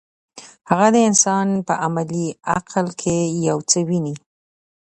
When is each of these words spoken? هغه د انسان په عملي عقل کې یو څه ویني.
هغه 0.69 0.87
د 0.95 0.97
انسان 1.09 1.47
په 1.67 1.73
عملي 1.85 2.27
عقل 2.55 2.85
کې 3.01 3.17
یو 3.47 3.57
څه 3.69 3.79
ویني. 3.87 4.15